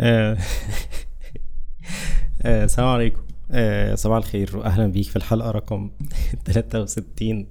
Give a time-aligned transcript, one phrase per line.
[0.00, 0.36] آه،
[2.42, 3.20] آه، السلام عليكم.
[3.50, 4.56] آه، صباح الخير.
[4.56, 5.90] واهلا بيك في الحلقة رقم
[6.46, 7.46] 63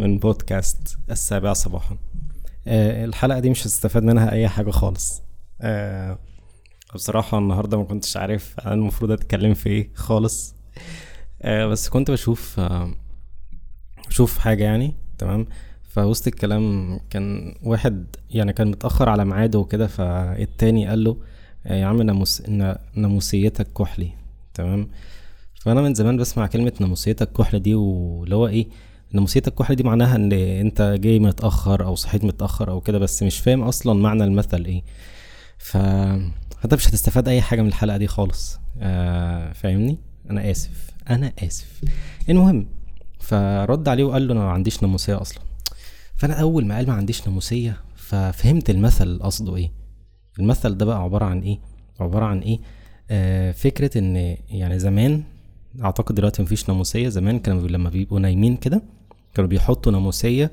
[0.00, 1.96] من بودكاست السابعة صباحا.
[2.66, 5.22] الحلقة دي مش هتستفاد منها أي حاجة خالص.
[6.94, 10.54] بصراحة النهارده ما كنتش عارف أنا المفروض أتكلم في إيه خالص.
[11.44, 12.60] بس كنت بشوف
[14.08, 15.46] بشوف حاجة يعني تمام؟
[15.88, 21.16] فوسط الكلام كان واحد يعني كان متأخر على ميعاده وكده فالتاني قال له
[21.66, 22.42] يا عم ناموس
[22.94, 24.10] ناموسيتك كحلي
[24.54, 24.88] تمام؟
[25.60, 28.66] فأنا من زمان بسمع كلمة ناموسيتك كحلي دي واللي هو إيه؟
[29.12, 33.38] ناموسيتك كحلي دي معناها إن أنت جاي متأخر أو صحيت متأخر أو كده بس مش
[33.38, 34.82] فاهم أصلا معنى المثل إيه.
[35.58, 35.76] ف
[36.64, 38.58] انت مش هتستفاد أي حاجة من الحلقة دي خالص.
[38.80, 39.98] آه فاهمني؟
[40.30, 40.90] أنا آسف.
[41.10, 41.80] أنا آسف.
[42.28, 42.66] المهم
[43.20, 45.42] فرد عليه وقال له أنا ما عنديش ناموسية أصلا.
[46.16, 49.70] فأنا أول ما قال ما عنديش ناموسية ففهمت المثل قصده إيه.
[50.38, 51.58] المثل ده بقى عبارة عن إيه؟
[52.00, 52.58] عبارة عن إيه؟
[53.10, 55.22] آه فكرة إن يعني زمان
[55.84, 57.08] أعتقد دلوقتي مفيش ناموسية.
[57.08, 58.82] زمان كانوا لما بيبقوا نايمين كده
[59.34, 60.50] كانوا بيحطوا ناموسية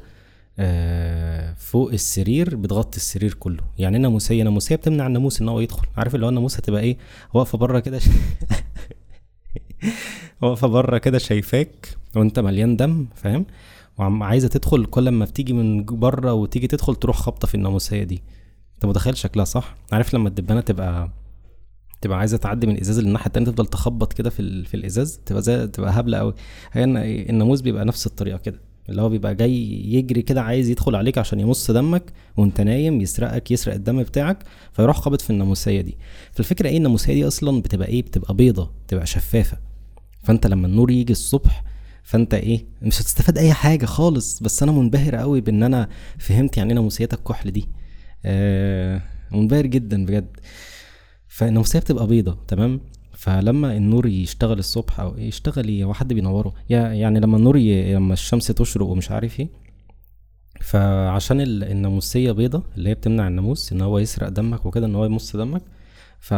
[0.60, 3.64] آه فوق السرير بتغطي السرير كله.
[3.78, 5.88] يعني إيه ناموسية؟ ناموسية بتمنع الناموس إن هو يدخل.
[5.98, 6.98] عارف اللي هو الناموس هتبقى إيه؟
[7.34, 8.06] واقفة بره كده ش...
[10.42, 13.46] واقفة بره كده شايفاك وأنت مليان دم فاهم؟
[13.98, 14.86] وعم عايزة تدخل.
[14.86, 18.22] كل ما بتيجي من بره وتيجي تدخل تروح خابطة في الناموسية دي.
[18.76, 21.10] انت متخيل شكلها صح؟ عارف لما الدبانة تبقى
[22.02, 24.64] تبقى عايزة تعدي من الازاز للناحية التانية تفضل تخبط كده في.
[24.66, 26.34] في الإزاز تبقى زي تبقى هبلة قوي
[26.72, 26.98] هي الن-
[27.30, 28.60] الناموس بيبقى نفس الطريقة كده.
[28.90, 29.54] اللي هو بيبقى جاي
[29.94, 34.98] يجري كده عايز يدخل عليك عشان يمص دمك وأنت نايم يسرقك يسرق الدم بتاعك فيروح
[35.00, 35.98] خابط في الناموسية دي.
[36.32, 39.58] فالفكرة إيه؟ الناموسية دي أصلا بتبقى إيه؟ بتبقى بيضة بتبقى شفافة.
[40.24, 41.64] فأنت لما النور يجي الصبح
[42.04, 44.40] فأنت إيه؟ مش هتستفاد أي حاجة خالص.
[44.44, 47.68] بس أنا منبهر قوي بإن أنا فهمت يعني إيه ناموسيتك كحل دي.
[48.26, 50.28] آه منبهر جدا بجد.
[51.28, 52.80] فالناموسيه بتبقى بيضة تمام؟
[53.14, 57.94] فلما النور يشتغل الصبح أو يشتغل إيه حد بينوره يعني لما النور ي...
[57.94, 59.50] لما الشمس تشرق ومش عارف إيه
[60.62, 65.06] فعشان ال- الناموسيه بيضة اللي هي بتمنع الناموس إن هو يسرق دمك وكده إن هو
[65.06, 65.62] يمص دمك
[66.20, 66.34] ف...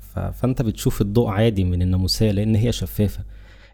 [0.00, 0.18] ف...
[0.18, 3.24] فأنت بتشوف الضوء عادي من الناموسية لأن هي شفافة.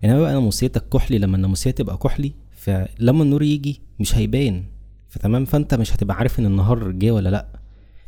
[0.05, 4.65] إنما بقى ناموسيتك كحلي لما الناموسية تبقى كحلي فلما النور يجي مش هيبان.
[5.09, 7.47] فتمام؟ فانت مش هتبقى عارف إن النهار جه ولا لأ.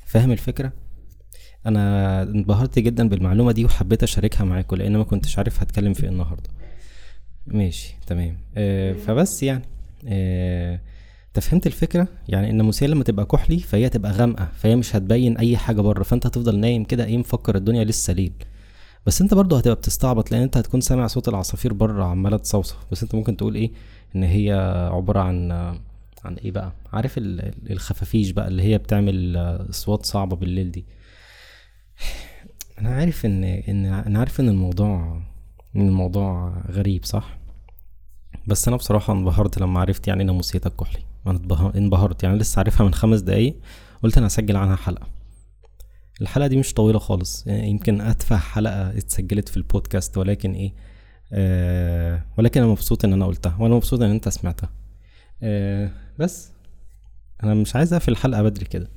[0.06, 0.72] فاهم الفكرة؟
[1.66, 6.08] أنا انبهرت جدا بالمعلومة دي وحبيت أشاركها معاكم لأن ما كنتش عارف هتكلم في إيه
[6.10, 6.50] النهارده.
[7.46, 8.36] ماشي تمام.
[8.56, 9.62] آه فبس يعني
[10.08, 10.80] آه
[11.28, 15.56] أنت فهمت الفكرة؟ يعني الناموسيه لما تبقى كحلي فهي تبقى غامقة فهي مش هتبين أي
[15.56, 18.32] حاجة بره فأنت هتفضل نايم كده إيه مفكر الدنيا لسه ليل.
[19.06, 23.02] بس أنت برضه هتبقى بتستعبط لأن أنت هتكون سامع صوت العصافير بره عمالة تصوصو بس
[23.02, 23.70] أنت ممكن تقول إيه؟
[24.16, 24.52] إن هي
[24.92, 25.48] عبارة عن
[26.24, 29.36] عن إيه بقى؟ عارف ال- ال- الخفافيش بقى اللي هي بتعمل
[29.70, 30.84] أصوات صعبة بالليل دي.
[32.78, 35.22] أنا عارف إن إن أنا عارف إن الموضوع
[35.76, 37.38] إن الموضوع غريب صح؟
[38.46, 42.86] بس أنا بصراحة انبهرت لما عرفت يعني ناموسيتك كحلي أنا اتبه- انبهرت يعني لسه عارفها
[42.86, 43.56] من خمس دقايق
[44.02, 45.06] قلت أنا هسجل عنها حلقة.
[46.20, 50.72] الحلقة دي مش طويلة خالص يعني يمكن أتفه حلقة اتسجلت في البودكاست ولكن إيه
[51.32, 54.70] آه ولكن أنا مبسوط إن أنا قلتها وأنا مبسوط إن أنت سمعتها.
[55.42, 56.50] آه بس
[57.44, 58.88] أنا مش عايز اقفل الحلقة بدري كده.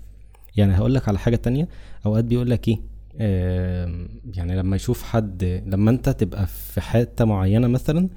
[0.55, 1.67] يعني هقول لك على حاجة تانية.
[2.05, 2.77] أوقات بيقول لك إيه
[3.17, 8.09] آه يعني لما يشوف حد لما أنت تبقى في حتة معينة مثلا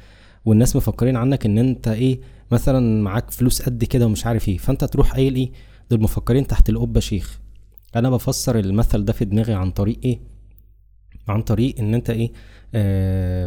[0.44, 2.20] والناس مفكرين عنك إن أنت إيه
[2.50, 5.50] مثلا معاك فلوس قد كده ومش عارف إيه فأنت تروح قايل إيه
[5.90, 7.40] دول مفكرين تحت القبة شيخ.
[7.96, 10.18] أنا بفسر المثل ده في دماغي عن طريق إيه؟
[11.28, 12.32] عن طريق إن أنت إيه
[12.74, 13.45] آه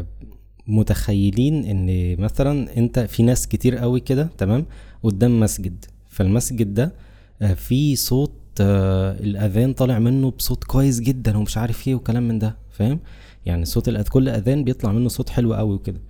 [0.70, 4.66] متخيلين إن مثلا أنت في ناس كتير قوي كده تمام؟
[5.04, 5.86] قدام مسجد.
[6.10, 6.94] فالمسجد ده
[7.42, 8.32] آه في صوت
[8.62, 13.00] آه الأذان طالع منه بصوت كويس جدا ومش عارف إيه وكلام من ده فاهم؟
[13.46, 14.08] يعني صوت الأذ...
[14.08, 16.02] كل أذان بيطلع منه صوت حلو قوي وكده.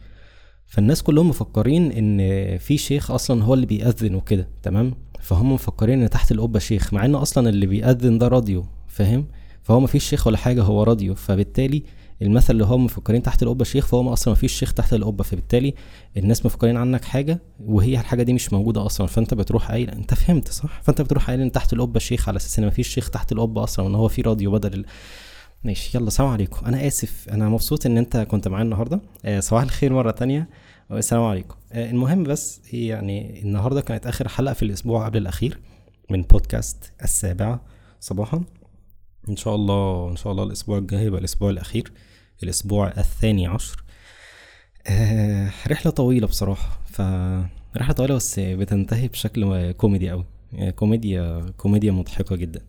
[0.67, 2.17] فالناس كلهم مفكرين إن
[2.57, 7.05] في شيخ أصلا هو اللي بيأذن وكده تمام؟ فهم مفكرين إن تحت القبة شيخ مع
[7.05, 9.25] إن أصلا اللي بيأذن ده راديو فاهم؟
[9.63, 11.15] فهو مفيش شيخ ولا حاجة هو راديو.
[11.15, 11.83] فبالتالي
[12.21, 15.73] المثل اللي هم مفكرين تحت القبة شيخ فهو أصلا مفيش شيخ تحت القبة فبالتالي
[16.17, 20.47] الناس مفكرين عنك حاجة وهي الحاجة دي مش موجودة أصلا فأنت بتروح قايل أنت فهمت
[20.47, 23.63] صح؟ فأنت بتروح قايل إن تحت القبة شيخ على أساس إن مفيش شيخ تحت القبة
[23.63, 24.85] أصلا وإن هو في راديو بدل ال...
[25.63, 26.65] ماشي يلا سلام عليكم.
[26.65, 29.01] أنا آسف أنا مبسوط إن أنت كنت معايا النهارده.
[29.25, 30.49] آه صباح الخير مرة تانية.
[30.91, 31.55] السلام عليكم.
[31.71, 35.59] آه المهم بس يعني النهارده كانت آخر حلقة في الأسبوع قبل الأخير
[36.09, 37.61] من بودكاست السابعه
[37.99, 38.43] صباحا.
[39.29, 41.91] إن شاء الله إن شاء الله الأسبوع الجاي يبقى الأسبوع الأخير
[42.43, 43.83] الأسبوع الثاني عشر.
[44.87, 47.01] آه رحلة طويلة بصراحة ف
[47.77, 50.25] رحلة طويلة بس بتنتهي بشكل كوميدي قوي
[50.75, 52.61] كوميديا كوميديا مضحكة جدا.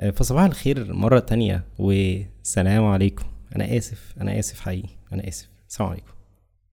[0.00, 3.24] آه، فصباح الخير مرة تانية والسلام عليكم.
[3.56, 5.48] أنا آسف أنا آسف حقيقي أنا آسف.
[5.68, 6.12] السلام عليكم.